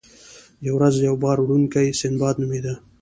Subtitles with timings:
[0.65, 2.73] یوه ورځ یو بار وړونکی سنباد نومیده.